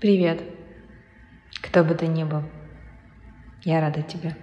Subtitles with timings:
[0.00, 0.40] Привет,
[1.60, 2.44] кто бы ты ни был,
[3.64, 4.36] я рада тебе.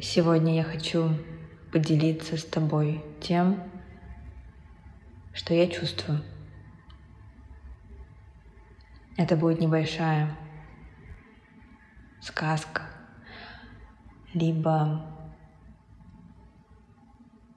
[0.00, 1.10] Сегодня я хочу
[1.72, 3.60] поделиться с тобой тем,
[5.32, 6.22] что я чувствую.
[9.16, 10.38] Это будет небольшая
[12.20, 12.82] сказка,
[14.32, 15.04] либо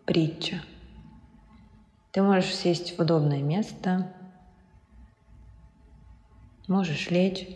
[0.06, 0.64] притча.
[2.12, 4.16] Ты можешь сесть в удобное место,
[6.72, 7.48] можешь лечь.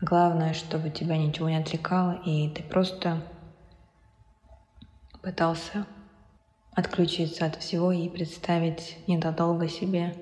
[0.00, 3.22] Главное, чтобы тебя ничего не отвлекало, и ты просто
[5.22, 5.86] пытался
[6.72, 10.14] отключиться от всего и представить недолго себе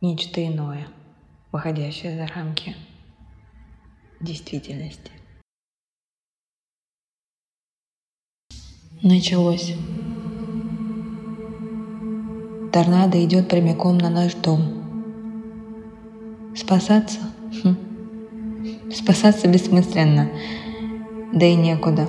[0.00, 0.88] нечто иное,
[1.52, 2.76] выходящее за рамки
[4.20, 5.12] действительности.
[9.02, 9.74] Началось.
[12.72, 14.75] Торнадо идет прямиком на наш дом.
[16.56, 17.18] Спасаться?
[17.62, 17.76] Хм.
[18.90, 20.30] Спасаться бессмысленно,
[21.32, 22.08] да и некуда.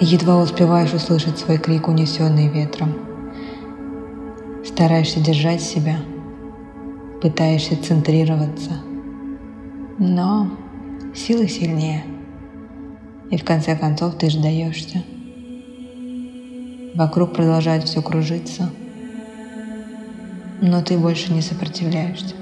[0.00, 2.92] Едва успеваешь услышать свой крик, унесенный ветром.
[4.64, 5.98] Стараешься держать себя,
[7.22, 8.72] пытаешься центрироваться,
[9.98, 10.50] но
[11.14, 12.02] силы сильнее.
[13.30, 15.04] И в конце концов ты сдаешься.
[16.96, 18.70] Вокруг продолжает все кружиться,
[20.62, 22.34] но ты больше не сопротивляешься.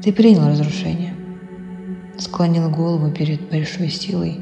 [0.00, 1.14] Ты принял разрушение,
[2.18, 4.40] склонил голову перед большой силой,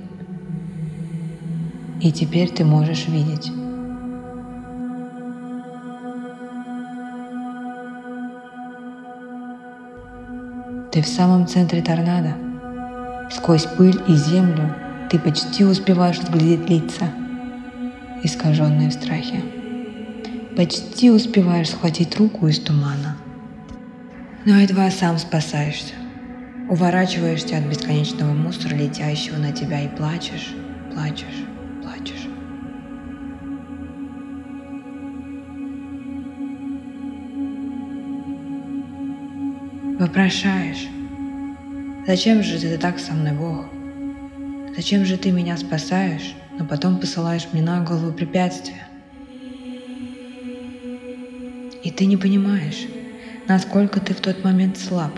[2.03, 3.51] и теперь ты можешь видеть.
[10.93, 12.35] Ты в самом центре торнадо.
[13.31, 14.75] Сквозь пыль и землю
[15.11, 17.11] ты почти успеваешь разглядеть лица,
[18.23, 19.43] искаженные в страхе.
[20.57, 23.17] Почти успеваешь схватить руку из тумана.
[24.47, 25.95] Но едва сам спасаешься.
[26.69, 30.55] Уворачиваешься от бесконечного мусора, летящего на тебя, и плачешь,
[30.95, 31.45] плачешь,
[31.83, 32.29] плачешь.
[39.99, 40.87] Вопрошаешь,
[42.07, 43.80] зачем же ты так со мной, Бог?
[44.77, 48.87] Зачем же ты меня спасаешь, но потом посылаешь мне на голову препятствия?
[51.83, 52.87] И ты не понимаешь,
[53.49, 55.13] насколько ты в тот момент слаб,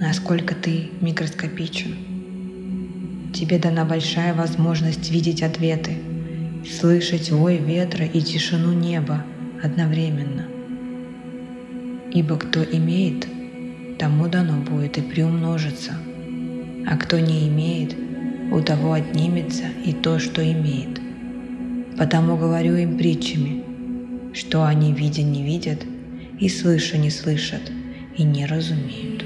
[0.00, 3.32] насколько ты микроскопичен.
[3.32, 5.96] Тебе дана большая возможность видеть ответы,
[6.68, 9.24] слышать вой ветра и тишину неба
[9.62, 10.46] одновременно.
[12.12, 13.26] Ибо кто имеет,
[13.98, 15.92] тому дано будет и приумножится,
[16.88, 17.94] а кто не имеет–
[18.52, 21.00] у того отнимется и то, что имеет.
[21.98, 23.62] Потому говорю им притчами,
[24.34, 25.84] что они видя не видят,
[26.38, 27.72] и слыша не слышат,
[28.16, 29.24] и не разумеют.